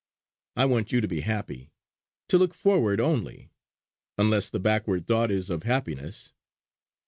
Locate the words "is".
5.29-5.51